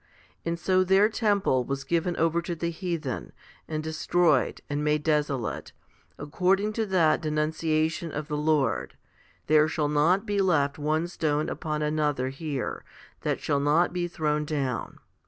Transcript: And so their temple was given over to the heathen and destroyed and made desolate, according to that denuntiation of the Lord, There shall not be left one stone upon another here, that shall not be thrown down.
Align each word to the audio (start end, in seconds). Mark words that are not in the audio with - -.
And 0.43 0.57
so 0.57 0.83
their 0.83 1.09
temple 1.09 1.63
was 1.63 1.83
given 1.83 2.17
over 2.17 2.41
to 2.41 2.55
the 2.55 2.71
heathen 2.71 3.33
and 3.67 3.83
destroyed 3.83 4.59
and 4.67 4.83
made 4.83 5.03
desolate, 5.03 5.73
according 6.17 6.73
to 6.73 6.87
that 6.87 7.21
denuntiation 7.21 8.11
of 8.11 8.27
the 8.27 8.35
Lord, 8.35 8.97
There 9.45 9.67
shall 9.67 9.89
not 9.89 10.25
be 10.25 10.41
left 10.41 10.79
one 10.79 11.07
stone 11.07 11.49
upon 11.49 11.83
another 11.83 12.29
here, 12.29 12.83
that 13.21 13.41
shall 13.41 13.59
not 13.59 13.93
be 13.93 14.07
thrown 14.07 14.43
down. 14.43 14.97